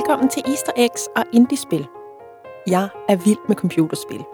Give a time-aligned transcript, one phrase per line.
[0.00, 1.86] Velkommen til Easter Eggs og Indie-spil.
[2.66, 4.24] Jeg er vild med computerspil.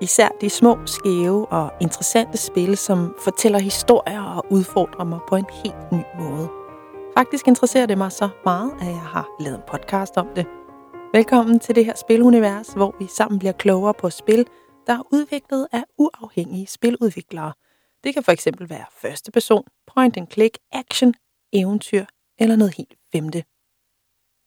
[0.00, 5.46] Især de små, skæve og interessante spil, som fortæller historier og udfordrer mig på en
[5.64, 6.48] helt ny måde.
[7.16, 10.46] Faktisk interesserer det mig så meget, at jeg har lavet en podcast om det.
[11.12, 14.46] Velkommen til det her spilunivers, hvor vi sammen bliver klogere på spil,
[14.86, 17.52] der er udviklet af uafhængige spiludviklere.
[18.04, 19.64] Det kan for eksempel være første person,
[19.94, 21.14] point and click, action,
[21.52, 22.04] eventyr
[22.38, 23.44] eller noget helt femte.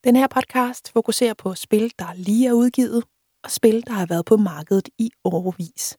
[0.03, 3.03] Den her podcast fokuserer på spil, der lige er udgivet,
[3.43, 5.97] og spil, der har været på markedet i årevis.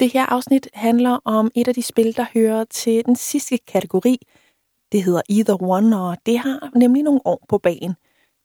[0.00, 4.18] Det her afsnit handler om et af de spil, der hører til den sidste kategori.
[4.92, 7.94] Det hedder Either One, og det har nemlig nogle år på bagen.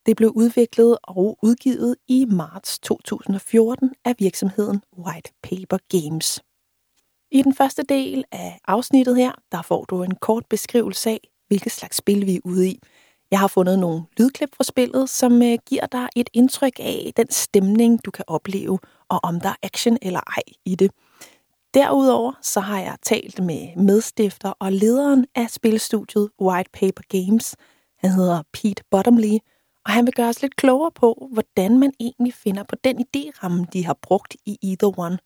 [0.06, 6.42] Det blev udviklet og udgivet i marts 2014 af virksomheden White Paper Games.
[7.30, 11.72] I den første del af afsnittet her, der får du en kort beskrivelse af, hvilket
[11.72, 12.80] slags spil vi er ude i–
[13.34, 17.30] jeg har fundet nogle lydklip fra spillet, som øh, giver dig et indtryk af den
[17.30, 20.90] stemning, du kan opleve, og om der er action eller ej i det.
[21.74, 27.56] Derudover så har jeg talt med medstifter og lederen af spilstudiet White Paper Games.
[27.98, 29.38] Han hedder Pete Bottomley,
[29.84, 33.64] og han vil gøre os lidt klogere på, hvordan man egentlig finder på den idéramme,
[33.72, 35.18] de har brugt i Either One,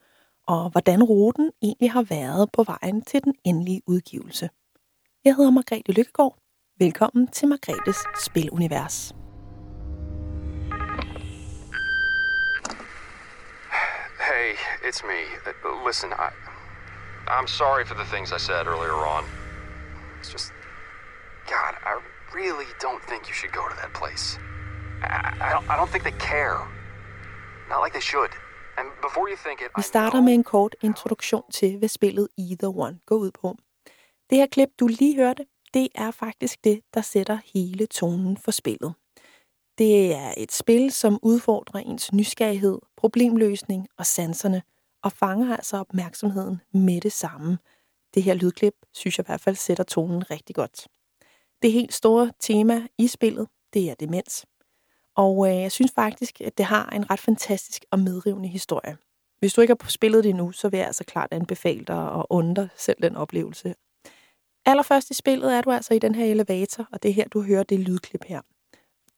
[0.47, 4.51] og hvordan ruten egentlig har været på vejen til den endelige udgivelse.
[5.25, 6.39] Jeg hedder Margrethe Lykkegaard,
[6.81, 9.15] Velkommen til Margrethes Spilunivers.
[14.31, 14.49] Hey,
[14.89, 15.21] it's me.
[15.87, 16.29] Listen, I,
[17.37, 19.25] I'm sorry for the things I said earlier on.
[20.21, 20.53] It's just,
[21.55, 21.95] God, I
[22.39, 24.27] really don't think you should go to that place.
[25.03, 25.09] I,
[25.47, 26.59] I, don't, I don't think they care.
[27.71, 28.33] Not like they should.
[28.79, 32.71] And before you think it, Vi starter med en kort introduktion til, hvad spillet Either
[32.87, 33.57] One går ud på.
[34.31, 38.51] Det her klip, du lige hørte, det er faktisk det, der sætter hele tonen for
[38.51, 38.95] spillet.
[39.79, 44.63] Det er et spil, som udfordrer ens nysgerrighed, problemløsning og sanserne,
[45.03, 47.59] og fanger altså opmærksomheden med det samme.
[48.15, 50.89] Det her lydklip synes jeg i hvert fald sætter tonen rigtig godt.
[51.63, 54.47] Det helt store tema i spillet, det er demens.
[55.17, 58.97] Og øh, jeg synes faktisk, at det har en ret fantastisk og medrivende historie.
[59.39, 62.27] Hvis du ikke har spillet det endnu, så vil jeg altså klart anbefale dig at
[62.31, 63.75] undre selv den oplevelse.
[64.69, 67.43] Allerførst i spillet er du altså i den her elevator, og det er her, du
[67.43, 68.41] hører det lydklip her.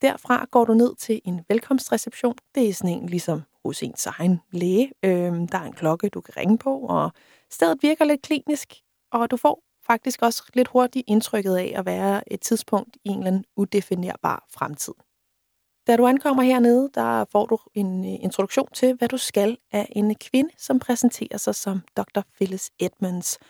[0.02, 2.34] Derfra går du ned til en velkomstreception.
[2.54, 4.92] Det er sådan en ligesom hos ens egen læge.
[5.04, 7.12] Øhm, der er en klokke, du kan ringe på, og
[7.50, 8.74] stedet virker lidt klinisk,
[9.12, 13.18] og du får faktisk også lidt hurtigt indtrykket af at være et tidspunkt i en
[13.18, 14.94] eller anden udefinerbar fremtid.
[15.86, 19.88] Da du ankommer hernede, der får du en øh, introduktion til, hvad du skal af
[19.90, 22.20] en kvinde, som præsenterer sig som Dr.
[22.36, 23.38] Phyllis Edmonds–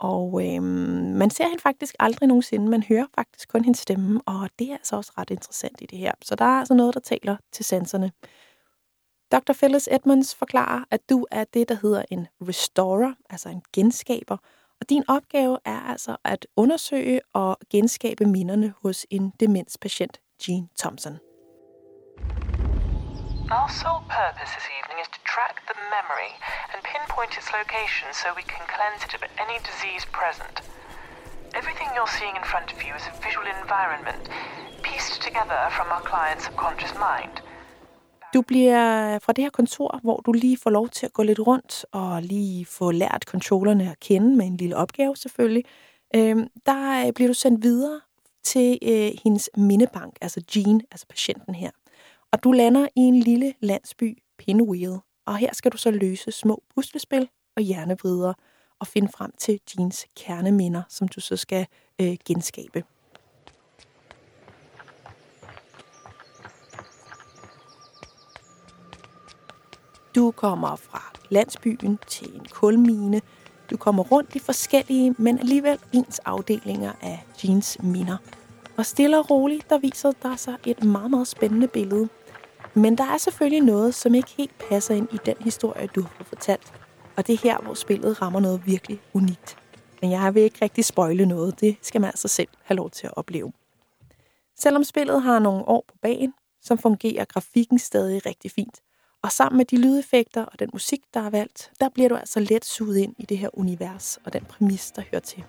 [0.00, 2.68] og øh, man ser hende faktisk aldrig nogensinde.
[2.68, 5.98] Man hører faktisk kun hendes stemme, og det er altså også ret interessant i det
[5.98, 6.12] her.
[6.22, 8.12] Så der er altså noget, der taler til sanserne.
[9.32, 9.52] Dr.
[9.52, 14.36] Phyllis Edmonds forklarer, at du er det, der hedder en restorer, altså en genskaber.
[14.80, 21.29] Og din opgave er altså at undersøge og genskabe minderne hos en demenspatient, Jean Thompson.
[23.58, 26.32] Our sole purpose this evening is to track the memory
[26.70, 30.56] and pinpoint its location so we can cleanse it of any disease present.
[31.60, 34.22] Everything you're seeing in front of you is a visual environment
[34.86, 37.34] pieced together from our client's subconscious mind.
[38.34, 41.40] Du bliver fra det her kontor, hvor du lige får lov til at gå lidt
[41.40, 45.64] rundt og lige få lært controllerne at kende med en lille opgave selvfølgelig.
[46.14, 48.00] Øhm, der øh, bliver du sendt videre
[48.44, 51.70] til øh, hendes mindebank, altså Jean, altså patienten her.
[52.32, 56.62] Og du lander i en lille landsby, Pinwheel, og her skal du så løse små
[56.74, 58.32] puslespil og hjernevrider
[58.80, 61.66] og finde frem til Jeans kerneminder, som du så skal
[62.00, 62.84] øh, genskabe.
[70.14, 73.20] Du kommer fra landsbyen til en kulmine.
[73.70, 78.16] Du kommer rundt i forskellige, men alligevel ens afdelinger af Jeans minder.
[78.76, 82.08] Og stille og roligt, der viser der sig et meget, meget spændende billede
[82.74, 86.24] men der er selvfølgelig noget, som ikke helt passer ind i den historie, du har
[86.24, 86.72] fortalt.
[87.16, 89.56] Og det er her, hvor spillet rammer noget virkelig unikt.
[90.02, 91.60] Men jeg vil ikke rigtig spoile noget.
[91.60, 93.52] Det skal man altså selv have lov til at opleve.
[94.56, 98.80] Selvom spillet har nogle år på bagen, så fungerer grafikken stadig rigtig fint.
[99.22, 102.40] Og sammen med de lydeffekter og den musik, der er valgt, der bliver du altså
[102.40, 105.44] let suget ind i det her univers og den præmis, der hører til.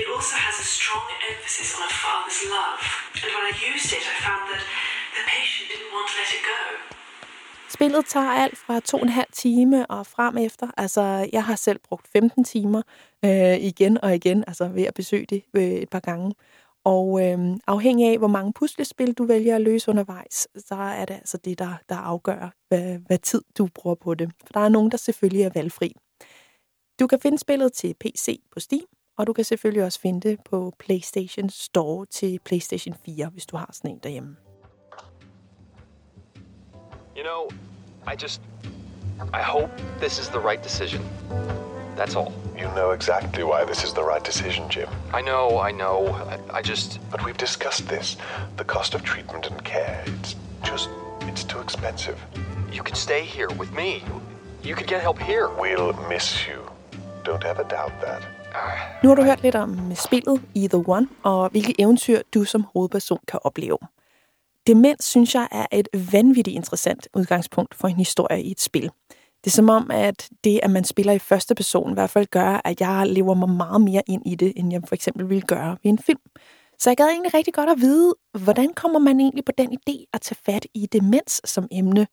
[0.00, 2.80] It also has a strong emphasis on a father's love.
[3.22, 4.62] And when I used it, I found that
[5.16, 6.60] the patient didn't want to let it go.
[7.76, 10.66] Spillet tager alt fra to og en halv time og frem efter.
[10.76, 12.82] Altså, jeg har selv brugt 15 timer
[13.24, 16.34] øh, igen og igen, altså ved at besøge det øh, et par gange.
[16.84, 21.14] Og øh, afhængig af, hvor mange puslespil du vælger at løse undervejs, så er det
[21.14, 24.30] altså det, der, der afgør, hvad, hvad tid du bruger på det.
[24.46, 25.92] For der er nogen, der selvfølgelig er valgfri.
[27.00, 28.86] Du kan finde spillet til PC på Steam,
[29.18, 33.56] og du kan selvfølgelig også finde det på PlayStation Store til PlayStation 4, hvis du
[33.56, 34.36] har sådan en derhjemme.
[37.16, 37.48] You know,
[38.12, 38.40] I just.
[39.34, 39.70] I hope
[40.00, 41.02] this is the right decision.
[41.96, 42.32] That's all.
[42.56, 44.88] You know exactly why this is the right decision, Jim.
[45.12, 45.98] I know, I know.
[46.32, 47.00] I, I just.
[47.10, 48.16] But we've discussed this.
[48.56, 50.04] The cost of treatment and care.
[50.06, 50.88] It's just.
[51.22, 52.18] It's too expensive.
[52.72, 54.04] You could stay here with me.
[54.62, 55.48] You could get help here.
[55.48, 56.60] We'll miss you.
[57.24, 58.37] Don't ever doubt that.
[59.02, 63.18] Nu har du hørt lidt om spillet Either One, og hvilke eventyr du som hovedperson
[63.28, 63.78] kan opleve.
[64.66, 68.90] Demens synes jeg er et vanvittigt interessant udgangspunkt for en historie i et spil.
[69.44, 72.26] Det er som om, at det, at man spiller i første person, i hvert fald
[72.26, 75.42] gør, at jeg lever mig meget mere ind i det, end jeg for eksempel ville
[75.42, 76.20] gøre ved en film.
[76.78, 80.04] Så jeg gad egentlig rigtig godt at vide, hvordan kommer man egentlig på den idé
[80.12, 82.06] at tage fat i demens som emne?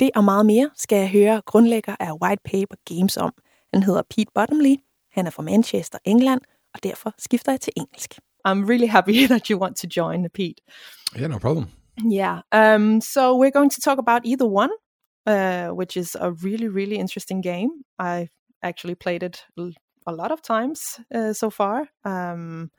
[0.00, 3.32] Det og meget mere skal jeg høre grundlægger af White Paper Games om.
[3.72, 4.76] Han hedder Pete Bottomley,
[5.16, 6.40] han er fra Manchester, England,
[6.74, 8.18] og derfor skifter jeg til engelsk.
[8.48, 10.60] I'm really happy that you want to join, Pete.
[11.16, 11.66] Yeah, no problem.
[12.04, 12.40] Yeah.
[12.52, 14.70] Um, so we're going to talk about Ether One,
[15.26, 17.70] uh, which is a really, really interesting game.
[17.98, 18.28] I
[18.62, 19.44] actually played it
[20.06, 21.88] a lot of times uh, so far.
[22.04, 22.70] Um,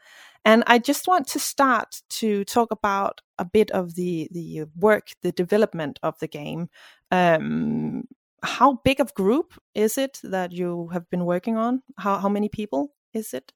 [0.45, 5.07] and I just want to start to talk about a bit of the the work,
[5.21, 6.69] the development of the game.
[7.11, 8.03] Um,
[8.43, 11.81] how big of group is it that you have been working on?
[11.97, 13.53] How how many people is it?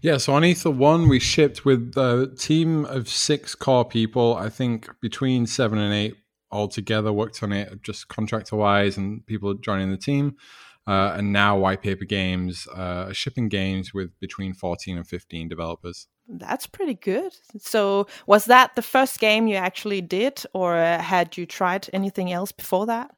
[0.00, 4.36] Yeah, so on Ether One, we shipped with a team of six core people.
[4.36, 6.16] I think between seven and eight
[6.50, 10.36] altogether worked on it, just contractor wise, and people joining the team.
[10.86, 16.06] Uh, and now White Paper Games uh, shipping games with between 14 and 15 developers.
[16.28, 17.32] That's pretty good.
[17.58, 22.52] So, was that the first game you actually did, or had you tried anything else
[22.52, 23.10] before that?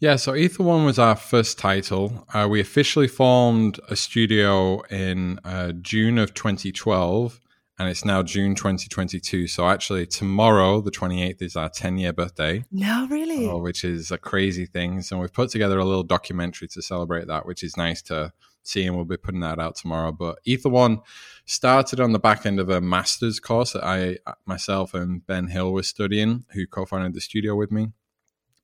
[0.00, 2.26] Yeah, so Ether One was our first title.
[2.32, 7.40] Uh, we officially formed a studio in uh, June of 2012,
[7.78, 9.46] and it's now June 2022.
[9.46, 12.64] So actually, tomorrow, the 28th, is our 10 year birthday.
[12.70, 13.48] No, really?
[13.48, 15.02] Uh, which is a crazy thing.
[15.02, 18.32] So we've put together a little documentary to celebrate that, which is nice to
[18.62, 20.12] see, and we'll be putting that out tomorrow.
[20.12, 21.00] But Ether One
[21.44, 25.72] started on the back end of a master's course that I myself and Ben Hill
[25.72, 27.88] were studying, who co founded the studio with me.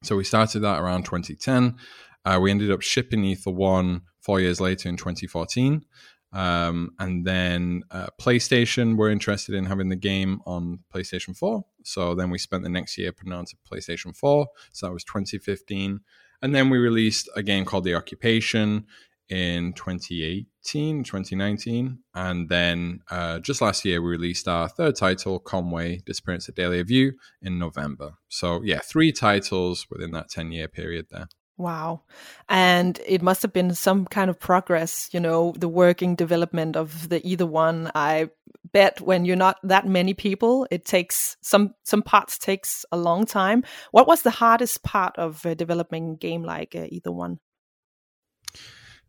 [0.06, 1.76] So we started that around 2010.
[2.24, 5.84] Uh, we ended up shipping Ether 1 four years later in 2014.
[6.32, 11.64] Um, and then uh, PlayStation were interested in having the game on PlayStation 4.
[11.84, 14.46] So then we spent the next year putting it onto PlayStation 4.
[14.72, 16.00] So that was 2015.
[16.42, 18.86] And then we released a game called The Occupation
[19.28, 21.98] in 2018, 2019.
[22.14, 26.84] And then uh, just last year, we released our third title, Conway Disappearance at Dahlia
[26.84, 27.12] View,
[27.42, 28.12] in November.
[28.28, 31.28] So, yeah, three titles within that 10 year period there.
[31.58, 32.02] Wow.
[32.48, 37.08] And it must have been some kind of progress, you know, the working development of
[37.08, 37.90] the Ether One.
[37.94, 38.28] I
[38.72, 43.24] bet when you're not that many people, it takes some some parts takes a long
[43.24, 43.64] time.
[43.90, 47.38] What was the hardest part of uh, developing game like uh, Ether One?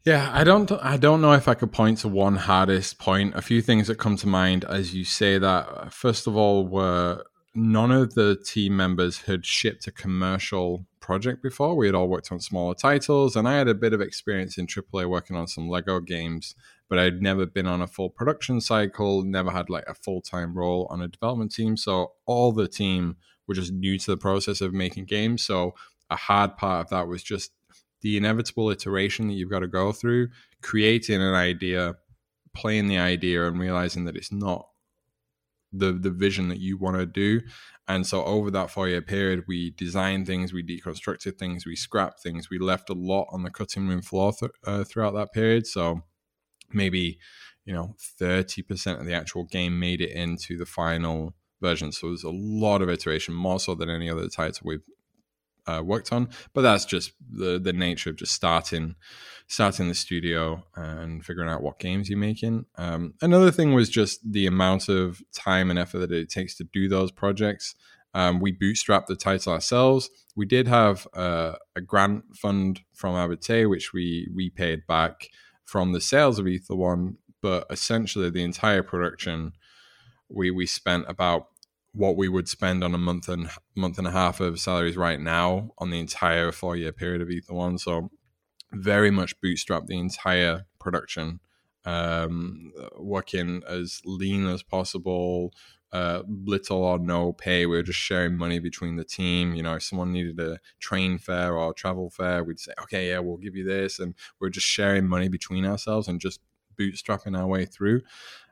[0.07, 3.35] Yeah, I don't I don't know if I could point to one hardest point.
[3.35, 5.91] A few things that come to mind as you say that.
[5.91, 11.75] First of all, were none of the team members had shipped a commercial project before.
[11.75, 14.65] We had all worked on smaller titles, and I had a bit of experience in
[14.65, 16.55] AAA working on some Lego games,
[16.87, 20.57] but I'd never been on a full production cycle, never had like a full time
[20.57, 21.75] role on a development team.
[21.75, 25.43] So all the team were just new to the process of making games.
[25.43, 25.75] So
[26.09, 27.51] a hard part of that was just
[28.01, 30.29] the inevitable iteration that you've got to go through,
[30.61, 31.95] creating an idea,
[32.55, 34.67] playing the idea, and realizing that it's not
[35.73, 37.41] the the vision that you want to do.
[37.89, 42.21] And so over that four year period, we designed things, we deconstructed things, we scrapped
[42.21, 45.65] things, we left a lot on the cutting room floor th- uh, throughout that period.
[45.67, 46.01] So
[46.73, 47.19] maybe
[47.65, 52.23] you know 30% of the actual game made it into the final version so there's
[52.23, 54.81] a lot of iteration more so than any other title we've
[55.67, 56.29] uh, worked on.
[56.53, 58.95] But that's just the the nature of just starting
[59.47, 62.65] starting the studio and figuring out what games you're making.
[62.77, 66.65] Um, another thing was just the amount of time and effort that it takes to
[66.65, 67.75] do those projects.
[68.13, 70.09] Um, we bootstrapped the title ourselves.
[70.36, 75.29] We did have uh, a grant fund from Abate, which we repaid back
[75.63, 79.53] from the sales of Ether One, but essentially the entire production,
[80.29, 81.47] we we spent about
[81.97, 85.19] what we would spend on a month and month and a half of salaries right
[85.19, 87.77] now on the entire four year period of Ether One.
[87.79, 88.11] So
[88.71, 91.39] very much bootstrap the entire production,
[91.85, 95.53] um, working as lean as possible,
[95.91, 97.65] uh, little or no pay.
[97.65, 99.55] We were just sharing money between the team.
[99.55, 103.19] You know, if someone needed a train fare or travel fare, we'd say, okay, yeah,
[103.19, 103.97] we'll give you this.
[103.97, 106.41] And we're just sharing money between ourselves and just
[106.79, 108.01] bootstrapping our way through.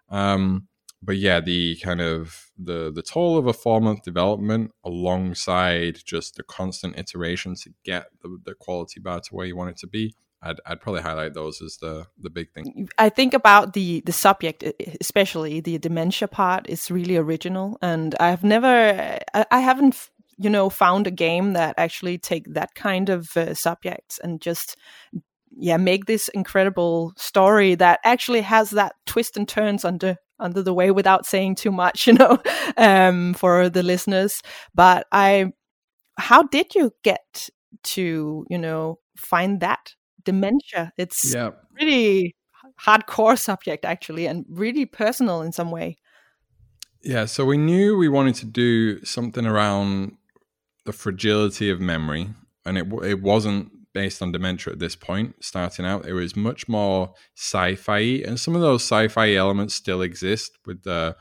[0.10, 0.68] Um,
[1.02, 6.36] but yeah, the kind of the the toll of a four month development alongside just
[6.36, 9.88] the constant iteration to get the, the quality bar to where you want it to
[9.88, 10.16] be.
[10.42, 12.90] I'd, I'd probably highlight those as the the big thing.
[12.98, 14.64] I think about the the subject,
[15.02, 21.08] especially the dementia part, is really original, and I've never, I, haven't, you know, found
[21.08, 24.78] a game that actually take that kind of uh, subjects and just
[25.58, 30.74] yeah make this incredible story that actually has that twist and turns under under the
[30.74, 32.42] way without saying too much, you know,
[32.78, 34.42] um, for the listeners.
[34.74, 35.52] But I,
[36.18, 37.50] how did you get
[37.84, 40.92] to, you know, find that dementia?
[40.98, 41.52] It's yeah.
[41.80, 42.36] really
[42.82, 45.98] hardcore subject actually, and really personal in some way.
[47.04, 50.18] Yeah, so we knew we wanted to do something around
[50.86, 52.30] the fragility of memory,
[52.66, 56.06] and it it wasn't based on dementia at this point, starting out.
[56.06, 61.16] It was much more sci-fi, and some of those sci-fi elements still exist with the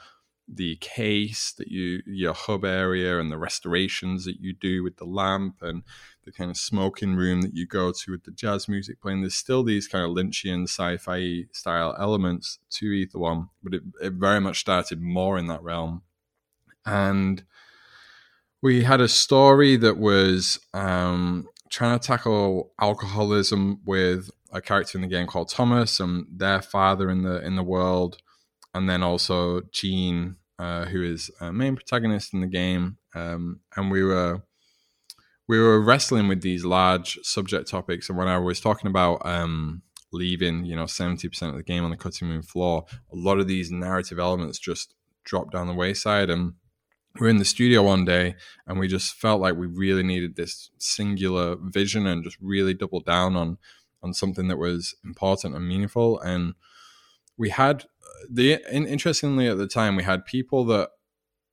[0.47, 5.07] the case that you your hub area and the restorations that you do with the
[5.07, 5.83] lamp and
[6.25, 9.21] the kind of smoking room that you go to with the jazz music playing.
[9.21, 14.13] There's still these kind of Lynchian sci-fi style elements to Ether One, but it, it
[14.15, 16.03] very much started more in that realm.
[16.85, 17.45] And
[18.61, 25.03] we had a story that was um, trying to tackle alcoholism with a character in
[25.03, 28.19] the game called Thomas and their father in the in the world,
[28.73, 32.99] and then also Jean, uh, who is a main protagonist in the game.
[33.17, 34.43] Um, and we were
[35.49, 38.09] we were wrestling with these large subject topics.
[38.09, 41.85] And when I was talking about um, leaving, you know, seventy percent of the game
[41.85, 45.75] on the cutting room floor, a lot of these narrative elements just dropped down the
[45.75, 46.53] wayside and
[47.21, 48.35] we are in the studio one day
[48.67, 53.01] and we just felt like we really needed this singular vision and just really double
[53.01, 53.59] down on
[54.03, 56.21] on something that was important and meaningful.
[56.21, 56.55] And
[57.39, 60.91] we had uh, the interestingly at the time we had people that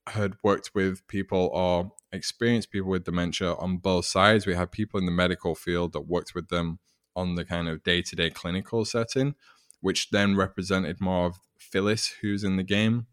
[0.08, 4.46] had worked with people or experienced people with dementia on both sides.
[4.46, 6.80] We had people in the medical field that worked with them
[7.16, 9.34] on the kind of day-to-day clinical setting
[9.80, 13.06] which then represented more of phyllis who's in the game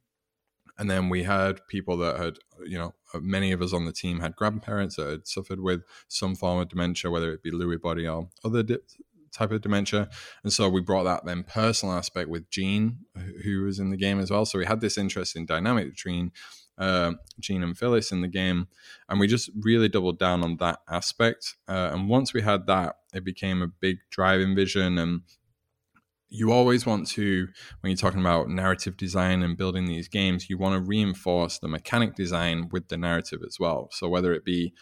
[0.80, 4.22] and then we had people that had, you know, many of us on the team
[4.22, 8.08] had grandparents that had suffered with some form of dementia, whether it be Lewy body
[8.08, 8.78] or other di-
[9.34, 10.10] type of dementia.
[10.44, 13.00] And so we brought that then personal aspect with Jean,
[13.44, 14.46] who was in the game as well.
[14.46, 16.32] So we had this interesting dynamic between
[16.78, 18.70] uh, Jean and Phyllis in the game,
[19.10, 21.58] and we just really doubled down on that aspect.
[21.68, 25.24] Uh, and once we had that, it became a big driving vision and
[26.30, 27.48] you always want to
[27.82, 31.68] when you're talking about narrative design and building these games you want to reinforce the
[31.68, 33.90] mechanic design with the narrative as well.
[33.92, 34.74] So whether it be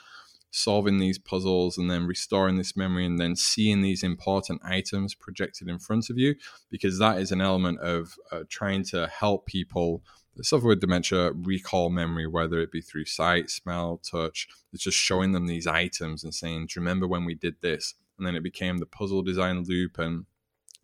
[0.51, 5.67] solving these puzzles and then restoring this memory and then seeing these important items projected
[5.67, 6.35] in front of you
[6.69, 10.01] because that is an element of uh, trying to help people
[10.35, 14.47] that suffer with dementia recall memory whether it be through sight smell touch.
[14.73, 17.95] It's just showing them these items and saying do you remember when we did this?
[18.17, 20.25] And then it became the puzzle design loop and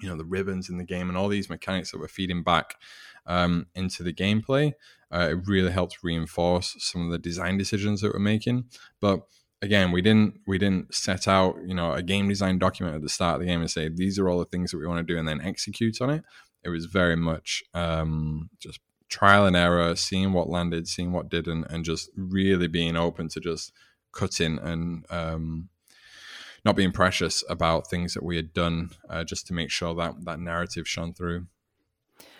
[0.02, 2.76] you know the ribbons in the game and all these mechanics that we're feeding back
[3.26, 4.74] um, into the gameplay.
[5.12, 8.66] Uh, it really helps reinforce some of the design decisions that we're making.
[9.00, 9.22] But
[9.62, 13.10] again, we didn't we didn't set out you know a game design document at the
[13.10, 15.14] start of the game and say these are all the things that we want to
[15.14, 16.24] do and then execute on it.
[16.64, 21.66] It was very much um, just trial and error, seeing what landed, seeing what didn't,
[21.66, 23.72] and just really being open to just
[24.12, 25.70] cutting and um,
[26.66, 30.14] not being precious about things that we had done uh, just to make sure that
[30.26, 31.48] that narrative shone through.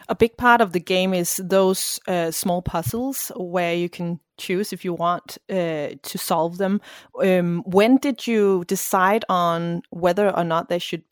[0.10, 4.74] A big part of the game is those uh, small puzzles where you can choose
[4.74, 6.82] if you want uh, to solve them.
[7.22, 11.04] Um, when did you decide on whether or not they should?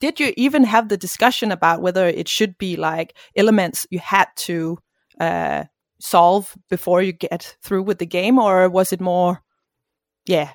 [0.00, 4.28] Did you even have the discussion about whether it should be like elements you had
[4.36, 4.78] to
[5.20, 5.64] uh,
[6.00, 9.40] solve before you get through with the game, or was it more,
[10.26, 10.50] yeah,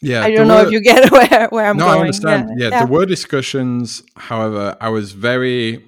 [0.00, 1.98] yeah, I don't know were, if you get where, where I'm no, going.
[1.98, 2.50] I understand.
[2.50, 4.02] Yeah, yeah, yeah, there were discussions.
[4.16, 5.84] However, I was very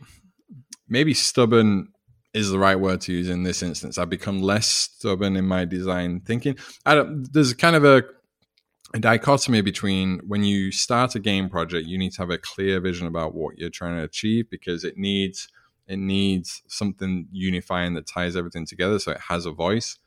[0.89, 1.89] maybe stubborn
[2.33, 3.99] is the right word to use in this instance.
[3.99, 6.57] I've become less stubborn in my design thinking.
[6.87, 8.05] I don't, there's kind of a
[8.93, 12.81] a dichotomy between when you start a game project, you need to have a clear
[12.81, 15.49] vision about what you're trying to achieve because it needs
[15.87, 19.99] it needs something unifying that ties everything together so it has a voice.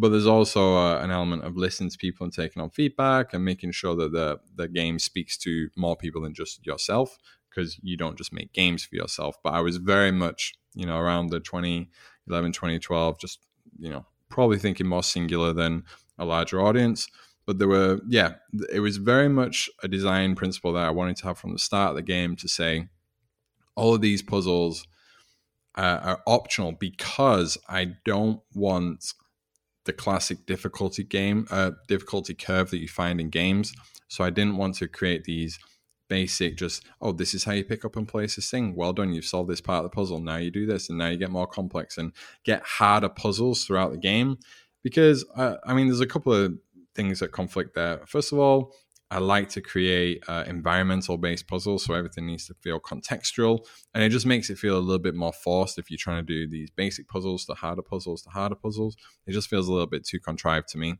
[0.00, 3.44] But there's also uh, an element of listening to people and taking on feedback and
[3.44, 7.18] making sure that the the game speaks to more people than just yourself
[7.50, 9.36] because you don't just make games for yourself.
[9.42, 13.40] But I was very much, you know, around the 2011, 2012, just,
[13.78, 15.82] you know, probably thinking more singular than
[16.18, 17.08] a larger audience
[17.48, 18.34] but there were yeah
[18.70, 21.90] it was very much a design principle that i wanted to have from the start
[21.90, 22.86] of the game to say
[23.74, 24.86] all of these puzzles
[25.76, 29.14] uh, are optional because i don't want
[29.88, 33.72] the classic difficulty game uh, difficulty curve that you find in games.
[34.08, 35.58] So i didn't want to create these
[36.08, 38.76] basic just oh this is how you pick up and place this thing.
[38.76, 40.20] Well done you've solved this part of the puzzle.
[40.20, 42.12] Now you do this and now you get more complex and
[42.44, 44.38] get harder puzzles throughout the game.
[44.84, 46.52] Because uh, i mean there's a couple of
[46.94, 48.02] things that conflict there.
[48.06, 48.74] First of all,
[49.10, 54.04] I like to create uh, environmental based puzzles, so everything needs to feel contextual, and
[54.04, 56.46] it just makes it feel a little bit more forced if you're trying to do
[56.48, 58.96] these basic puzzles to harder puzzles to harder puzzles.
[59.26, 60.96] It just feels a little bit too contrived to me.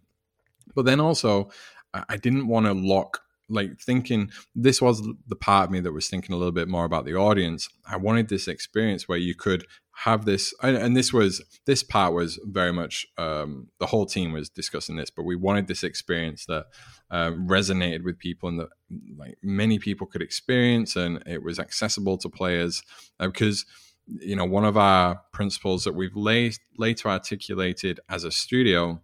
[0.75, 1.51] But then also,
[1.93, 6.09] I didn't want to lock like thinking this was the part of me that was
[6.09, 9.65] thinking a little bit more about the audience i wanted this experience where you could
[10.05, 14.49] have this and, this was this part was very much um, the whole team was
[14.49, 16.67] discussing this but we wanted this experience that
[17.11, 18.69] um, resonated with people and that
[19.17, 22.81] like many people could experience and it was accessible to players
[23.19, 23.67] uh, because
[24.07, 29.01] you know one of our principles that we've late, later articulated as a studio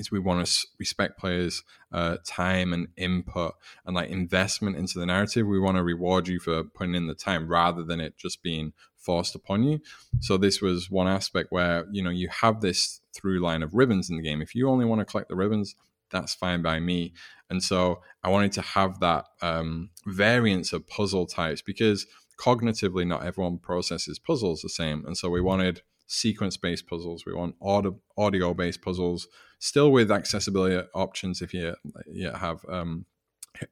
[0.00, 3.54] is we want to respect players' uh, time and input
[3.84, 5.46] and like investment into the narrative.
[5.46, 8.72] We want to reward you for putting in the time rather than it just being
[8.96, 9.80] forced upon you.
[10.20, 14.10] So this was one aspect where you know you have this through line of ribbons
[14.10, 14.42] in the game.
[14.42, 15.76] If you only want to collect the ribbons,
[16.10, 17.12] that's fine by me.
[17.48, 22.06] And so I wanted to have that um, variance of puzzle types because
[22.38, 25.04] cognitively not everyone processes puzzles the same.
[25.06, 27.24] And so we wanted sequence based puzzles.
[27.24, 29.28] We want audio based puzzles,
[29.60, 31.76] still with accessibility options if you,
[32.10, 33.06] you have um,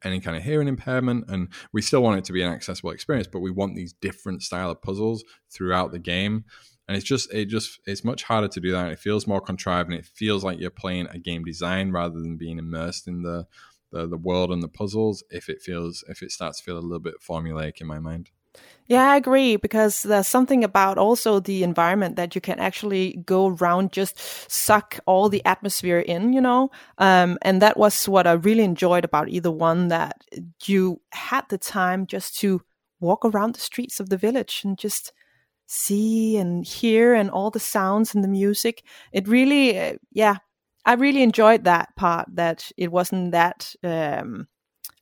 [0.05, 1.25] any kind of hearing impairment.
[1.29, 4.43] And we still want it to be an accessible experience, but we want these different
[4.43, 6.45] style of puzzles throughout the game.
[6.87, 8.93] And it's just, it just, it's much harder to do that.
[8.93, 12.37] It feels more contrived and it feels like you're playing a game design rather than
[12.37, 13.47] being immersed in the,
[13.91, 15.25] the, the world and the puzzles.
[15.29, 18.31] If it feels, if it starts to feel a little bit formulaic in my mind.
[18.89, 23.49] Yeah, I agree because there's something about also the environment that you can actually go
[23.49, 24.19] around, just
[24.51, 26.71] suck all the atmosphere in, you know.
[26.97, 30.25] Um, and that was what I really enjoyed about Ether One that
[30.65, 32.63] you had the time just to
[33.01, 35.13] walk around the streets of the village and just
[35.67, 38.85] see and hear and all the sounds and the music.
[39.13, 40.37] It really, uh, yeah,
[40.87, 44.49] I really enjoyed that part that it wasn't that um,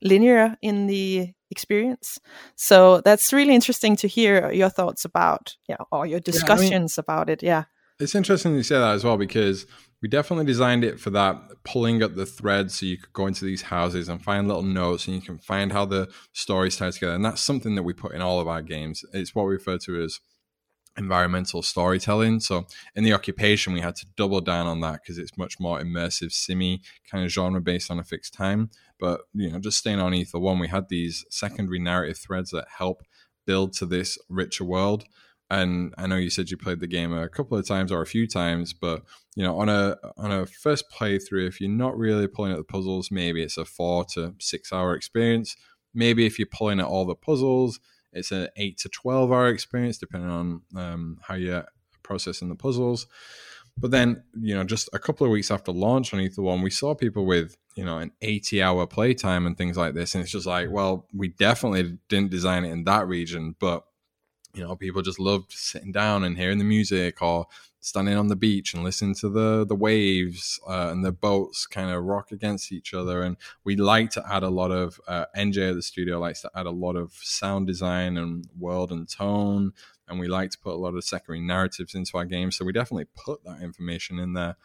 [0.02, 2.18] linear in the experience.
[2.56, 6.80] So that's really interesting to hear your thoughts about, yeah, or your discussions yeah, I
[6.80, 7.42] mean, about it.
[7.42, 7.64] Yeah.
[7.98, 9.66] It's interesting you say that as well because
[10.02, 13.44] we definitely designed it for that pulling up the thread so you could go into
[13.44, 17.14] these houses and find little notes and you can find how the stories tie together.
[17.14, 19.04] And that's something that we put in all of our games.
[19.14, 20.20] It's what we refer to as
[20.98, 22.40] environmental storytelling.
[22.40, 25.80] So in the occupation, we had to double down on that because it's much more
[25.80, 28.70] immersive, simi kind of genre based on a fixed time.
[28.98, 32.66] But you know, just staying on Ether One, we had these secondary narrative threads that
[32.78, 33.02] help
[33.46, 35.04] build to this richer world.
[35.48, 38.06] And I know you said you played the game a couple of times or a
[38.06, 39.02] few times, but
[39.36, 42.64] you know, on a on a first playthrough, if you're not really pulling at the
[42.64, 45.56] puzzles, maybe it's a four to six hour experience.
[45.94, 47.78] Maybe if you're pulling at all the puzzles,
[48.12, 51.66] it's an eight to twelve hour experience, depending on um, how you're
[52.02, 53.06] processing the puzzles.
[53.78, 56.70] But then, you know, just a couple of weeks after launch on Ether One, we
[56.70, 60.14] saw people with, you know, an 80 hour playtime and things like this.
[60.14, 63.84] And it's just like, well, we definitely didn't design it in that region, but,
[64.54, 67.46] you know, people just loved sitting down and hearing the music or
[67.86, 71.88] standing on the beach and listening to the the waves uh, and the boats kind
[71.88, 73.22] of rock against each other.
[73.22, 76.50] And we like to add a lot of uh, NJ at the studio likes to
[76.54, 79.72] add a lot of sound design and world and tone
[80.08, 82.56] and we like to put a lot of secondary narratives into our games.
[82.56, 84.56] So we definitely put that information in there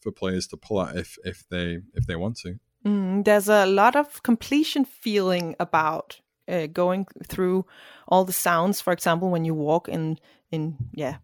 [0.00, 2.58] for players to pull out if if they if they want to.
[2.86, 7.66] Mm, there's a lot of completion feeling about uh, going through
[8.08, 8.80] all the sounds.
[8.80, 10.18] For example, when you walk in
[10.50, 11.18] in yeah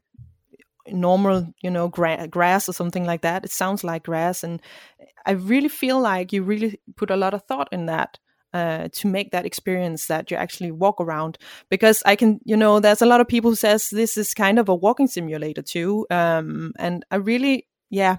[0.88, 4.62] normal you know gra- grass or something like that it sounds like grass and
[5.24, 8.18] i really feel like you really put a lot of thought in that
[8.56, 11.38] uh, to make that experience that you actually walk around
[11.70, 14.58] because i can you know there's a lot of people who says this is kind
[14.58, 18.16] of a walking simulator too um, and i really yeah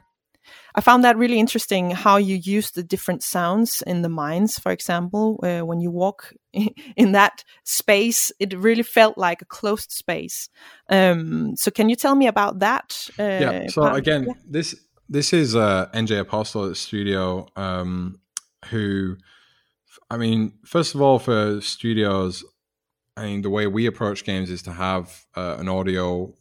[0.76, 4.71] I found that really interesting how you use the different sounds in the mines, for
[4.71, 6.34] example, uh, when you walk
[6.95, 10.50] in that space, it really felt like a closed space.
[10.89, 13.10] Um, so, can you tell me about that?
[13.19, 13.67] Uh, yeah.
[13.67, 13.97] So part?
[13.97, 14.34] again, yeah.
[14.47, 14.76] this
[15.10, 18.19] this is uh, NJ Apostle at the studio, um,
[18.69, 19.17] who,
[20.09, 22.43] I mean, first of all, for studios,
[23.17, 26.33] I mean, the way we approach games is to have uh, an audio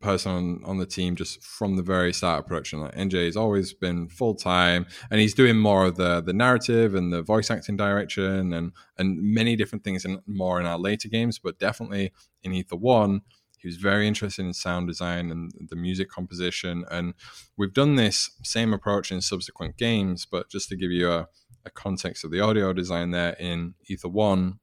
[0.00, 2.80] person on, on the team just from the very start of production.
[2.80, 6.94] Like NJ has always been full time, and he's doing more of the the narrative
[6.94, 11.08] and the voice acting direction and and many different things and more in our later
[11.08, 11.38] games.
[11.38, 12.12] But definitely
[12.42, 13.22] in Ether One,
[13.64, 16.84] he was very interested in sound design and the music composition.
[16.90, 17.14] And
[17.56, 20.26] we've done this same approach in subsequent games.
[20.30, 21.28] But just to give you a,
[21.64, 24.58] a context of the audio design there in Ether One,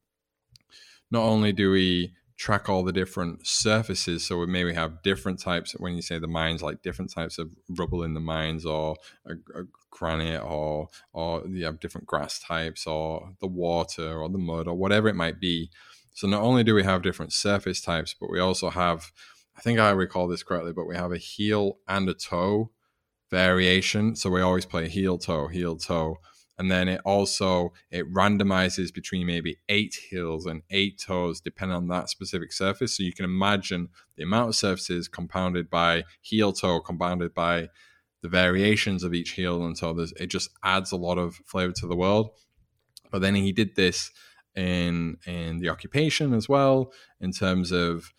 [1.09, 4.25] not only do we track all the different surfaces.
[4.25, 7.51] So we maybe have different types when you say the mines, like different types of
[7.69, 8.95] rubble in the mines, or
[9.27, 14.39] a, a granite, or or you have different grass types, or the water, or the
[14.39, 15.69] mud, or whatever it might be.
[16.13, 19.11] So not only do we have different surface types, but we also have,
[19.55, 22.71] I think I recall this correctly, but we have a heel and a toe
[23.29, 24.15] variation.
[24.15, 26.17] So we always play heel toe, heel toe
[26.57, 31.87] and then it also it randomizes between maybe eight heels and eight toes depending on
[31.87, 32.97] that specific surface.
[32.97, 37.69] So you can imagine the amount of surfaces compounded by heel toe compounded by
[38.21, 39.97] the variations of each heel and toe.
[40.19, 42.31] It just adds a lot of flavor to the world.
[43.11, 44.11] But then he did this
[44.55, 48.13] in in the occupation as well in terms of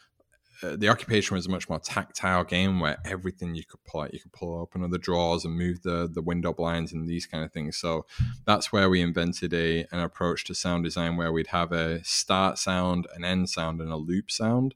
[0.62, 4.14] uh, the occupation was a much more tactile game where everything you could pull out,
[4.14, 7.44] you could pull open other drawers and move the the window blinds and these kind
[7.44, 7.76] of things.
[7.76, 8.06] So
[8.46, 12.58] that's where we invented a an approach to sound design where we'd have a start
[12.58, 14.74] sound, an end sound, and a loop sound.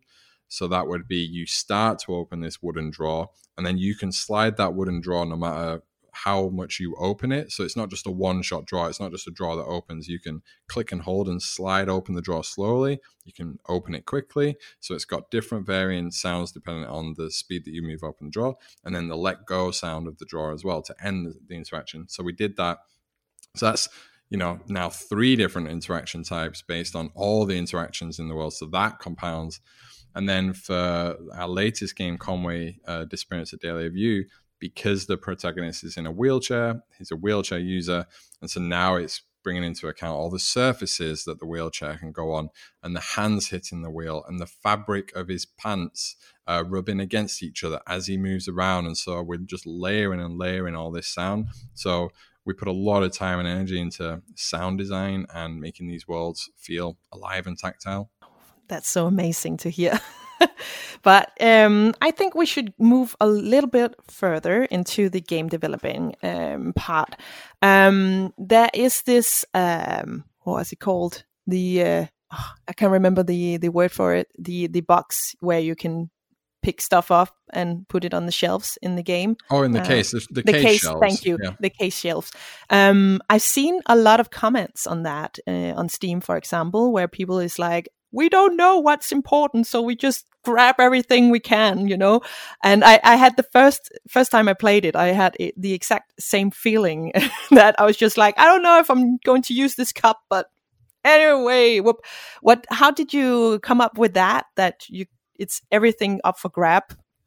[0.48, 4.12] So that would be you start to open this wooden drawer, and then you can
[4.12, 5.82] slide that wooden drawer no matter
[6.24, 7.52] how much you open it.
[7.52, 8.86] So it's not just a one shot draw.
[8.86, 10.08] It's not just a draw that opens.
[10.08, 13.00] You can click and hold and slide open the draw slowly.
[13.24, 14.56] You can open it quickly.
[14.80, 18.30] So it's got different variant sounds depending on the speed that you move open the
[18.30, 18.54] draw.
[18.84, 22.08] And then the let go sound of the drawer as well to end the interaction.
[22.08, 22.78] So we did that.
[23.54, 23.88] So that's
[24.30, 28.52] you know now three different interaction types based on all the interactions in the world
[28.52, 29.60] so that compounds
[30.16, 34.24] and then for our latest game conway uh, disappearance at Dahlia View
[34.58, 38.06] because the protagonist is in a wheelchair, he's a wheelchair user,
[38.40, 42.32] and so now it's bringing into account all the surfaces that the wheelchair can go
[42.32, 42.48] on,
[42.82, 46.16] and the hands hitting the wheel, and the fabric of his pants
[46.46, 50.38] uh, rubbing against each other as he moves around, and so we're just layering and
[50.38, 51.46] layering all this sound.
[51.74, 52.10] So
[52.44, 56.48] we put a lot of time and energy into sound design and making these worlds
[56.56, 58.10] feel alive and tactile.
[58.68, 60.00] That's so amazing to hear.
[61.02, 66.14] but um, I think we should move a little bit further into the game developing
[66.22, 67.16] um, part.
[67.62, 71.24] Um, there is this um, what is it called?
[71.46, 74.28] The uh, oh, I can't remember the the word for it.
[74.38, 76.10] The the box where you can
[76.66, 79.36] pick stuff up and put it on the shelves in the game.
[79.50, 81.00] Oh, in the uh, case, the, the, the case, case shelves.
[81.00, 81.50] Thank you, yeah.
[81.60, 82.32] the case shelves.
[82.70, 87.06] Um, I've seen a lot of comments on that uh, on Steam, for example, where
[87.06, 91.86] people is like, we don't know what's important, so we just grab everything we can,
[91.86, 92.22] you know.
[92.62, 95.74] And I, I had the first first time I played it, I had it, the
[95.74, 97.12] exact same feeling
[97.50, 100.20] that I was just like, I don't know if I'm going to use this cup,
[100.30, 100.46] but
[101.04, 101.96] anyway, what,
[102.40, 102.66] what?
[102.70, 104.46] How did you come up with that?
[104.56, 105.04] That you,
[105.38, 106.84] it's everything up for grab.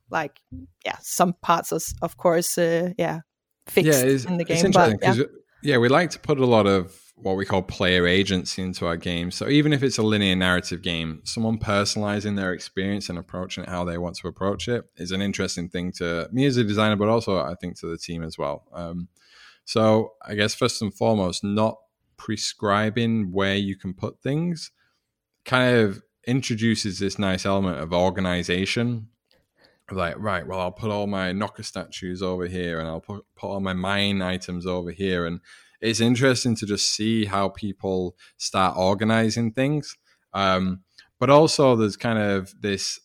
[0.09, 0.39] Like,
[0.83, 3.19] yeah, some parts, are, of course, uh, yeah,
[3.67, 4.71] fixed yeah, in the game.
[4.71, 5.23] But, yeah.
[5.61, 8.95] yeah, we like to put a lot of what we call player agency into our
[8.95, 9.29] game.
[9.29, 13.69] So even if it's a linear narrative game, someone personalizing their experience and approaching it
[13.69, 16.95] how they want to approach it is an interesting thing to me as a designer,
[16.95, 18.63] but also I think to the team as well.
[18.73, 19.09] Um,
[19.65, 21.77] so I guess first and foremost, not
[22.17, 24.71] prescribing where you can put things
[25.45, 29.07] kind of introduces this nice element of organization.
[29.91, 33.47] Like, right, well, I'll put all my knocker statues over here and I'll put, put
[33.47, 35.25] all my mine items over here.
[35.25, 35.39] And
[35.81, 39.95] it's interesting to just see how people start organizing things.
[40.33, 40.81] Um,
[41.19, 42.99] but also, there's kind of this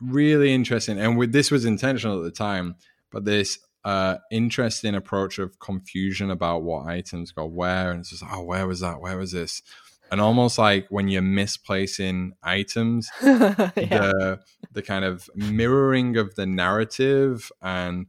[0.00, 2.76] really interesting, and with, this was intentional at the time,
[3.10, 8.24] but this uh, interesting approach of confusion about what items go where, and it's just
[8.30, 9.00] oh, where was that?
[9.00, 9.62] Where was this?
[10.10, 13.62] And almost like when you're misplacing items, yeah.
[13.74, 14.40] the
[14.72, 18.06] the kind of mirroring of the narrative and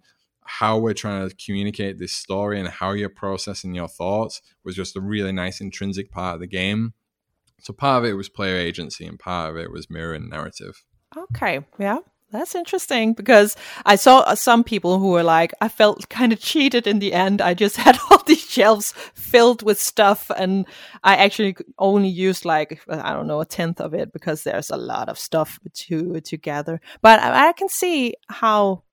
[0.49, 4.97] how we're trying to communicate this story and how you're processing your thoughts was just
[4.97, 6.93] a really nice intrinsic part of the game.
[7.61, 10.83] So part of it was player agency and part of it was mirror and narrative.
[11.15, 11.99] Okay, yeah.
[12.31, 16.39] that's interesting because I saw uh, some people who were like, I felt kind of
[16.39, 17.41] cheated in the end.
[17.41, 20.65] I just had all these shelves filled with stuff, and
[21.03, 24.77] I actually only used like I don't know a tenth of it because there's a
[24.77, 26.81] lot of stuff to to gather.
[27.01, 28.83] But I, I can see how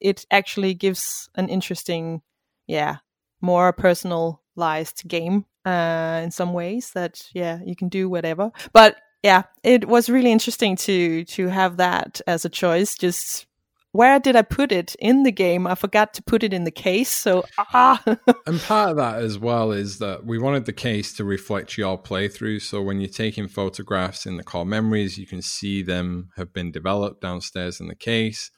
[0.00, 2.22] it actually gives an interesting,
[2.66, 2.96] yeah,
[3.40, 6.90] more personalized game uh, in some ways.
[6.92, 11.76] That yeah, you can do whatever, but yeah, it was really interesting to to have
[11.78, 12.96] that as a choice.
[12.96, 13.46] Just
[13.92, 15.66] where did I put it in the game?
[15.66, 17.10] I forgot to put it in the case.
[17.10, 18.02] So ah.
[18.46, 22.00] and part of that as well is that we wanted the case to reflect your
[22.00, 22.62] playthrough.
[22.62, 26.70] So when you're taking photographs in the core memories, you can see them have been
[26.70, 28.50] developed downstairs in the case.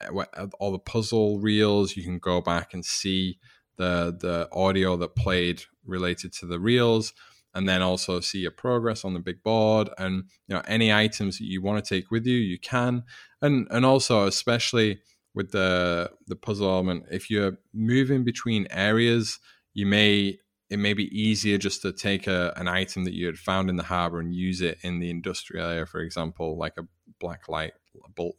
[0.00, 3.38] Uh, uh, all the puzzle reels, you can go back and see
[3.76, 7.12] the the audio that played related to the reels
[7.54, 11.38] and then also see your progress on the big board and you know any items
[11.38, 13.02] that you want to take with you you can.
[13.40, 15.00] And and also especially
[15.34, 19.38] with the the puzzle element if you're moving between areas
[19.74, 20.38] you may
[20.70, 23.76] it may be easier just to take a, an item that you had found in
[23.76, 26.86] the harbor and use it in the industrial area for example like a
[27.20, 27.72] black light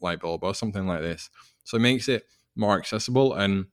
[0.01, 1.29] light bulb or something like this
[1.63, 2.23] so it makes it
[2.55, 3.65] more accessible and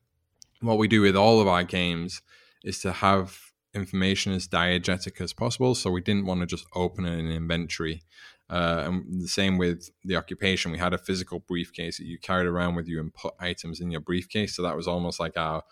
[0.61, 2.22] what we do with all of our games
[2.64, 3.40] is to have
[3.75, 5.75] information as diegetic as possible.
[5.75, 8.03] So we didn't want to just open an inventory.
[8.49, 10.72] Uh, and the same with the occupation.
[10.72, 13.90] We had a physical briefcase that you carried around with you and put items in
[13.90, 14.57] your briefcase.
[14.57, 15.62] So that was almost like our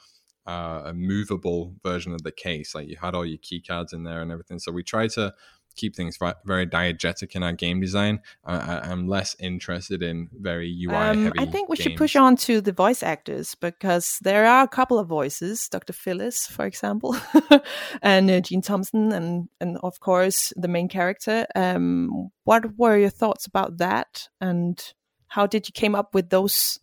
[0.47, 2.75] uh, a movable version of the case.
[2.75, 4.59] Like you had all your key cards in there and everything.
[4.59, 5.33] So we tried to
[5.75, 8.21] keep things very diegetic in our game design.
[8.45, 11.39] I, am less interested in very UI um, heavy.
[11.39, 11.85] I think we games.
[11.85, 15.93] should push on to the voice actors because there are a couple of voices, Dr.
[15.93, 17.17] Phyllis, for example,
[18.03, 21.47] and uh, Jean Thompson, and and of course the main character.
[21.55, 24.81] Um, what were your thoughts about that, and
[25.29, 26.79] how did you came up with those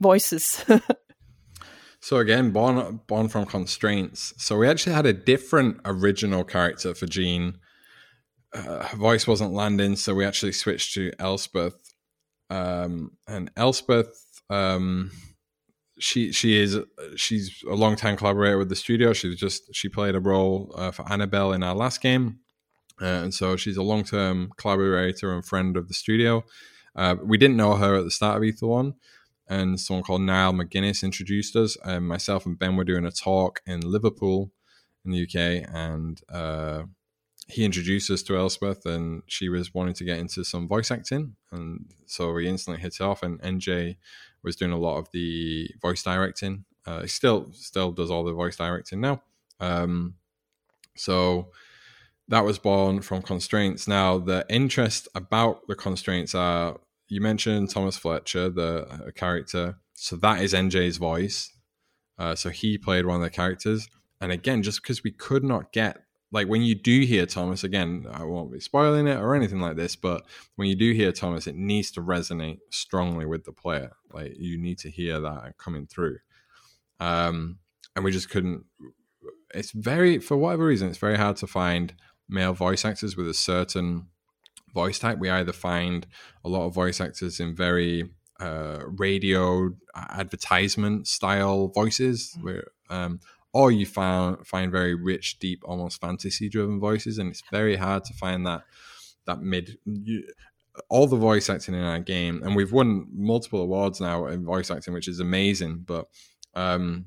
[0.00, 0.64] voices?
[2.04, 4.34] So again, born born from constraints.
[4.36, 7.56] So we actually had a different original character for Jean
[8.54, 11.94] uh, her voice wasn't landing, so we actually switched to Elspeth.
[12.50, 15.10] Um, and Elspeth, um,
[15.98, 16.78] she she is
[17.16, 19.12] she's a long time collaborator with the studio.
[19.12, 22.40] She's just she played a role uh, for Annabelle in our last game,
[23.00, 26.44] uh, and so she's a long term collaborator and friend of the studio.
[26.94, 28.94] Uh, we didn't know her at the start of Ether One,
[29.48, 31.76] and someone called Niall McGuinness introduced us.
[31.84, 34.52] And myself and Ben were doing a talk in Liverpool,
[35.04, 36.84] in the UK, and uh,
[37.54, 41.36] he introduced us to Elspeth, and she was wanting to get into some voice acting,
[41.52, 43.22] and so we instantly hit it off.
[43.22, 43.96] And NJ
[44.42, 46.64] was doing a lot of the voice directing.
[46.84, 49.22] Uh, he still still does all the voice directing now.
[49.60, 50.16] Um,
[50.96, 51.50] so
[52.26, 53.86] that was born from constraints.
[53.86, 59.76] Now the interest about the constraints are you mentioned Thomas Fletcher, the character.
[59.92, 61.52] So that is NJ's voice.
[62.18, 63.88] Uh, so he played one of the characters.
[64.20, 65.98] And again, just because we could not get
[66.34, 69.76] like when you do hear Thomas again, I won't be spoiling it or anything like
[69.76, 70.24] this, but
[70.56, 73.92] when you do hear Thomas, it needs to resonate strongly with the player.
[74.12, 76.18] Like you need to hear that coming through.
[76.98, 77.60] Um,
[77.94, 78.64] and we just couldn't.
[79.54, 81.94] It's very, for whatever reason, it's very hard to find
[82.28, 84.08] male voice actors with a certain
[84.74, 85.18] voice type.
[85.18, 86.04] We either find
[86.44, 93.20] a lot of voice actors in very uh, radio advertisement style voices, where um,
[93.54, 98.04] or you find find very rich, deep, almost fantasy driven voices, and it's very hard
[98.04, 98.64] to find that
[99.26, 99.78] that mid.
[99.86, 100.24] You,
[100.90, 104.72] all the voice acting in our game, and we've won multiple awards now in voice
[104.72, 105.84] acting, which is amazing.
[105.86, 106.08] But
[106.54, 107.06] um,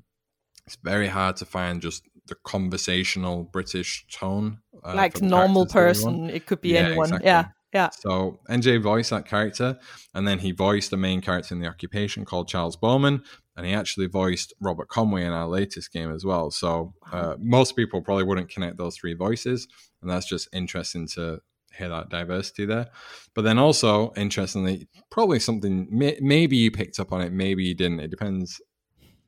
[0.65, 6.29] it's very hard to find just the conversational British tone, uh, like normal person.
[6.29, 7.07] It could be yeah, anyone.
[7.07, 7.27] Exactly.
[7.27, 7.47] Yeah.
[7.73, 7.89] Yeah.
[7.89, 9.77] So NJ voiced that character,
[10.13, 13.23] and then he voiced the main character in the occupation called Charles Bowman,
[13.57, 16.51] and he actually voiced Robert Conway in our latest game as well.
[16.51, 19.67] So uh, most people probably wouldn't connect those three voices,
[20.01, 21.41] and that's just interesting to
[21.75, 22.87] hear that diversity there.
[23.33, 27.73] But then also interestingly, probably something may, maybe you picked up on it, maybe you
[27.73, 27.99] didn't.
[27.99, 28.61] It depends.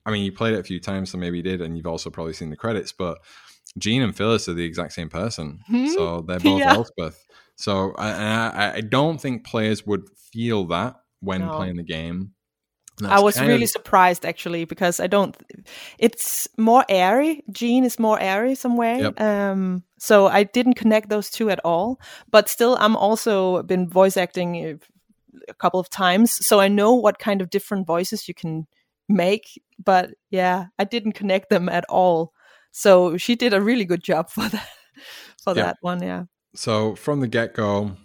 [0.05, 2.11] I mean, you played it a few times, so maybe you did, and you've also
[2.11, 2.91] probably seen the credits.
[2.91, 3.17] But
[3.79, 5.87] Jean and Phyllis are the exact same person, hmm?
[5.87, 6.73] so they're both yeah.
[6.73, 7.25] Elspeth.
[7.55, 11.57] So I, I, I don't think players would feel that when no.
[11.57, 12.33] playing the game
[13.05, 13.69] I was really of...
[13.69, 15.35] surprised actually because I don't.
[15.97, 17.43] It's more airy.
[17.51, 18.99] Jean is more airy somewhere.
[18.99, 19.21] Yep.
[19.21, 21.99] Um, so I didn't connect those two at all.
[22.29, 24.79] But still, I'm also been voice acting
[25.47, 28.67] a couple of times, so I know what kind of different voices you can
[29.07, 29.61] make.
[29.83, 32.33] But yeah, I didn't connect them at all.
[32.71, 34.69] So she did a really good job for that
[35.43, 35.65] for yep.
[35.65, 36.01] that one.
[36.03, 36.25] Yeah.
[36.55, 37.95] So from the get go,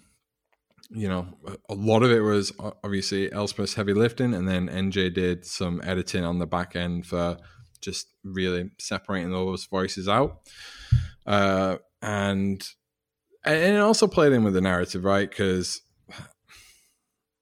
[0.90, 1.26] you know,
[1.68, 6.24] a lot of it was obviously Elspeth's heavy lifting, and then NJ did some editing
[6.24, 7.38] on the back end for
[7.80, 10.40] just really separating those voices out.
[11.26, 12.66] Uh, and
[13.44, 15.28] and it also played in with the narrative, right?
[15.28, 15.80] Because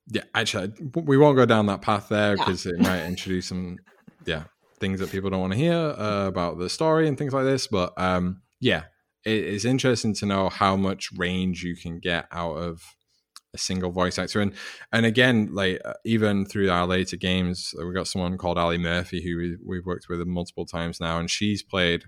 [0.09, 2.72] yeah, actually, we won't go down that path there because yeah.
[2.72, 3.78] it might introduce some
[4.24, 4.44] yeah
[4.78, 7.66] things that people don't want to hear uh, about the story and things like this.
[7.66, 8.85] But um, yeah,
[9.24, 12.83] it is interesting to know how much range you can get out of
[13.54, 14.54] a single voice actor and
[14.92, 18.78] and again like uh, even through our later games uh, we got someone called ali
[18.78, 22.04] murphy who we, we've worked with multiple times now and she's played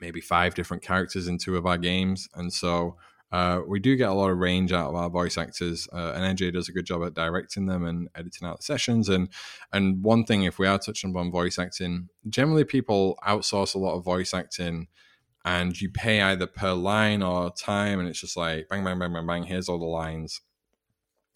[0.00, 2.96] maybe five different characters in two of our games and so
[3.32, 6.38] uh, we do get a lot of range out of our voice actors, uh, and
[6.38, 9.08] NJ does a good job at directing them and editing out the sessions.
[9.08, 9.28] And
[9.72, 13.96] and one thing, if we are touching upon voice acting, generally people outsource a lot
[13.96, 14.86] of voice acting
[15.46, 19.12] and you pay either per line or time and it's just like bang bang bang
[19.12, 20.40] bang bang here's all the lines.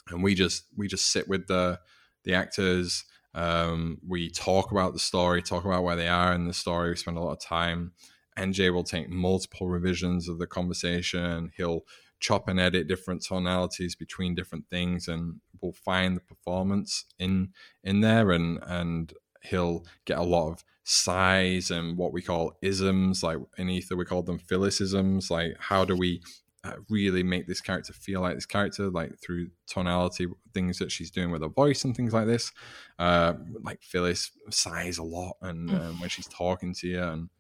[0.09, 1.79] And we just we just sit with the
[2.25, 6.53] the actors um, we talk about the story talk about where they are in the
[6.53, 7.93] story we spend a lot of time.
[8.37, 11.83] Nj will take multiple revisions of the conversation he'll
[12.19, 17.51] chop and edit different tonalities between different things and we'll find the performance in
[17.85, 23.23] in there and and he'll get a lot of size and what we call isms.
[23.23, 25.31] Like in Ether, we call them phyllisisms.
[25.31, 26.23] Like how do we
[26.63, 31.11] uh, really make this character feel like this character, like through tonality, things that she's
[31.11, 32.53] doing with her voice and things like this.
[32.99, 35.81] Uh, like Phyllis sighs a lot, and mm.
[35.81, 37.31] um, when she's talking to you, and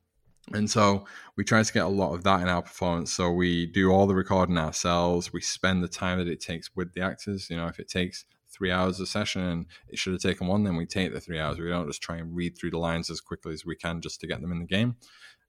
[0.55, 1.05] and so
[1.37, 3.13] we try to get a lot of that in our performance.
[3.13, 5.33] So we do all the recording ourselves.
[5.33, 7.51] We spend the time that it takes with the actors.
[7.51, 10.65] You know, if it takes three hours a session and it should have taken one,
[10.65, 11.59] then we take the three hours.
[11.59, 14.21] We don't just try and read through the lines as quickly as we can just
[14.21, 14.97] to get them in the game.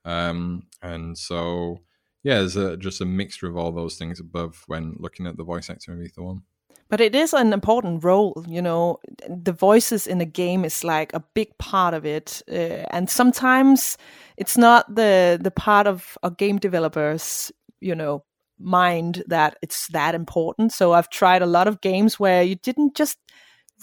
[0.05, 1.79] Um, and so,
[2.23, 5.43] yeah, there's a, just a mixture of all those things above when looking at the
[5.43, 6.43] voice actor of Ether One.
[6.89, 8.99] But it is an important role, you know.
[9.29, 13.97] The voices in a game is like a big part of it, uh, and sometimes
[14.35, 18.25] it's not the the part of a game developers, you know,
[18.61, 20.73] mind that it's that important.
[20.73, 23.17] So I've tried a lot of games where you didn't just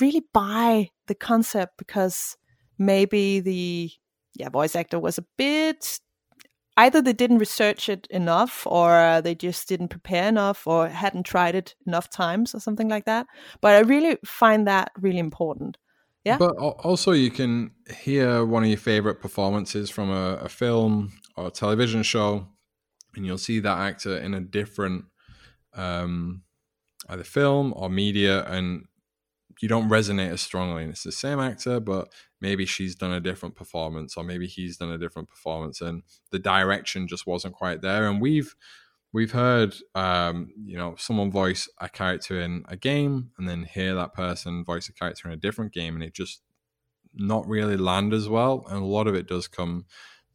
[0.00, 2.36] really buy the concept because
[2.78, 3.90] maybe the
[4.34, 5.98] yeah voice actor was a bit
[6.78, 11.54] either they didn't research it enough or they just didn't prepare enough or hadn't tried
[11.56, 13.26] it enough times or something like that.
[13.60, 15.76] But i really find that really important.
[16.24, 16.38] Yeah?
[16.38, 21.48] But also you can hear one of your favorite performances from a, a film or
[21.48, 22.46] a television show
[23.16, 25.04] and you'll see that actor in a different
[25.74, 26.42] um,
[27.08, 28.86] either film or media, and
[29.60, 30.82] you don't resonate as strongly.
[30.82, 34.76] And it's the same actor, but maybe she's done a different performance, or maybe he's
[34.76, 38.08] done a different performance, and the direction just wasn't quite there.
[38.08, 38.54] And we've
[39.12, 43.94] we've heard um, you know someone voice a character in a game, and then hear
[43.94, 46.42] that person voice a character in a different game, and it just
[47.14, 48.64] not really land as well.
[48.68, 49.86] And a lot of it does come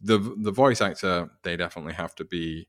[0.03, 2.67] the the voice actor they definitely have to be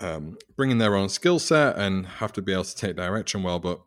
[0.00, 3.58] um, bringing their own skill set and have to be able to take direction well
[3.58, 3.80] but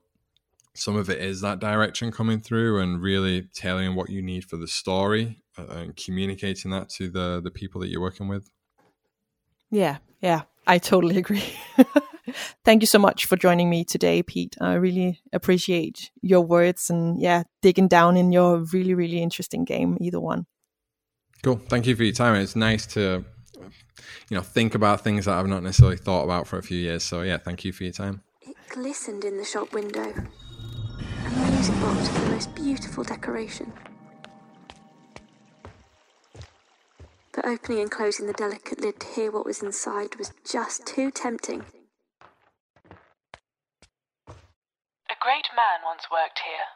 [0.74, 4.58] some of it is that direction coming through and really telling what you need for
[4.58, 8.50] the story uh, and communicating that to the the people that you're working with.
[9.70, 11.44] Yeah yeah i totally agree.
[12.64, 14.56] Thank you so much for joining me today pete.
[14.62, 19.98] I really appreciate your words and yeah digging down in your really really interesting game
[20.00, 20.46] Ether One
[21.44, 21.58] Cool.
[21.70, 22.36] Thank you for your time.
[22.36, 23.26] It's nice to,
[24.30, 27.04] you know, think about things that I've not necessarily thought about for a few years.
[27.04, 28.22] So yeah, thank you for your time.
[28.42, 33.74] It glistened in the shop window, and the music box was the most beautiful decoration.
[37.34, 41.10] But opening and closing the delicate lid to hear what was inside was just too
[41.10, 41.66] tempting.
[44.28, 46.68] A great man once worked here.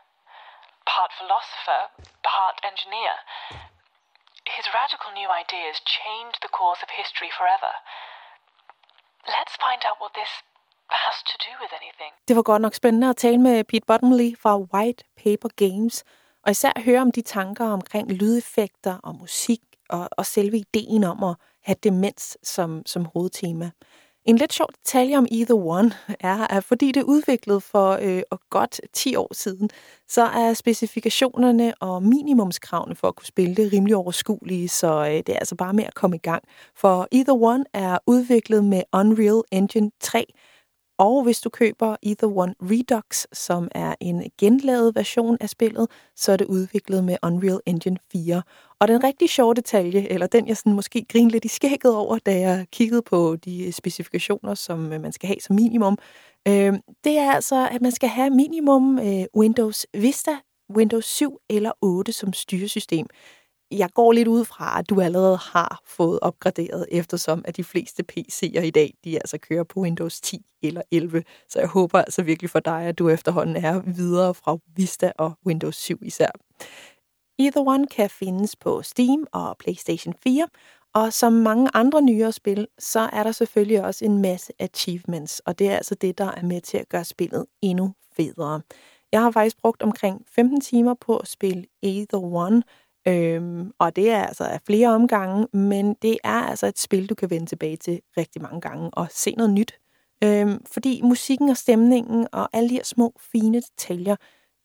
[0.87, 1.91] Part philosopher,
[2.23, 3.13] part engineer,
[4.57, 7.71] his radical new ideas changed the course of history forever.
[9.35, 10.31] Let's find out what this
[11.03, 12.11] has to do with anything.
[12.27, 16.03] Det var godt nok spændende at tale med Pete Bottomley fra White Paper Games,
[16.43, 21.23] og især høre om de tanker omkring lydeffekter og musik, og, og selve ideen om
[21.23, 23.71] at have demens som, som hovedtema.
[24.25, 28.21] En lidt sjov detalje om Either One er, at fordi det er udviklet for øh,
[28.49, 29.69] godt 10 år siden,
[30.07, 35.29] så er specifikationerne og minimumskravene for at kunne spille det rimelig overskuelige, så øh, det
[35.29, 36.43] er altså bare med at komme i gang.
[36.75, 40.25] For Either One er udviklet med Unreal Engine 3,
[40.97, 46.31] og hvis du køber Either One Redux, som er en genlavet version af spillet, så
[46.31, 48.41] er det udviklet med Unreal Engine 4.
[48.79, 52.17] Og den rigtig sjove detalje, eller den jeg sådan måske grinede lidt i skægget over,
[52.25, 55.97] da jeg kiggede på de øh, specifikationer, som øh, man skal have som minimum,
[56.47, 56.73] øh,
[57.03, 60.31] det er altså, at man skal have minimum øh, Windows Vista,
[60.75, 63.07] Windows 7 eller 8 som styresystem
[63.71, 68.03] jeg går lidt ud fra, at du allerede har fået opgraderet, eftersom at de fleste
[68.11, 71.23] PC'er i dag, de altså kører på Windows 10 eller 11.
[71.49, 75.33] Så jeg håber altså virkelig for dig, at du efterhånden er videre fra Vista og
[75.45, 76.29] Windows 7 især.
[77.39, 80.47] Either One kan findes på Steam og PlayStation 4,
[80.93, 85.59] og som mange andre nyere spil, så er der selvfølgelig også en masse achievements, og
[85.59, 88.61] det er altså det, der er med til at gøre spillet endnu federe.
[89.11, 92.63] Jeg har faktisk brugt omkring 15 timer på at spille Either One,
[93.07, 97.15] Øhm, og det er altså af flere omgange, men det er altså et spil, du
[97.15, 99.79] kan vende tilbage til rigtig mange gange og se noget nyt.
[100.23, 104.15] Øhm, fordi musikken og stemningen og alle de her små, fine detaljer,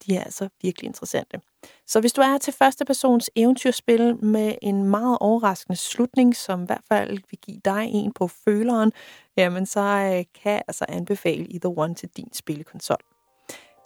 [0.07, 1.41] de er altså virkelig interessante.
[1.87, 6.67] Så hvis du er til første persons eventyrspil med en meget overraskende slutning, som i
[6.67, 8.93] hvert fald vil give dig en på føleren,
[9.37, 12.99] jamen så øh, kan jeg altså anbefale Either One til din spillekonsol.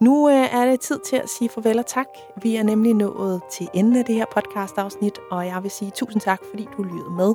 [0.01, 2.09] Nu øh, er det tid til at sige farvel og tak.
[2.43, 6.23] Vi er nemlig nået til enden af det her podcast-afsnit, og jeg vil sige tusind
[6.23, 7.35] tak, fordi du lyttede med.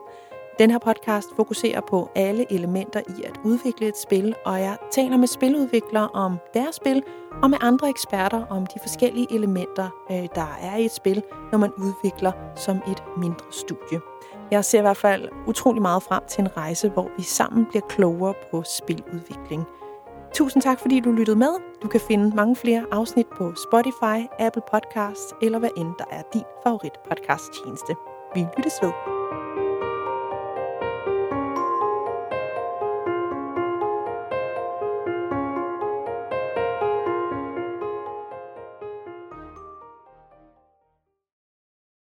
[0.60, 5.18] Den her podcast fokuserer på alle elementer i at udvikle et spil, og jeg taler
[5.18, 7.04] med spiludviklere om deres spil,
[7.44, 11.60] og med andre eksperter om de forskellige elementer, øh, der er i et spil, når
[11.60, 14.00] man udvikler som et mindre studie.
[14.52, 17.84] Jeg ser i hvert fald utrolig meget frem til en rejse, hvor vi sammen bliver
[17.90, 19.64] klogere på spiludvikling.
[20.34, 21.54] Tusind tak, fordi du lyttede med.
[21.84, 26.22] Du kan finde mange flere afsnit på Spotify, Apple Podcasts eller hvad end der er
[26.34, 27.96] din favorit podcast tjeneste.
[28.36, 29.19] Vi lyttes ved.